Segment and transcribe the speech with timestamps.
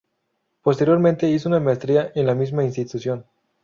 [0.63, 3.23] Posteriormente hizo una maestría en la misma institución.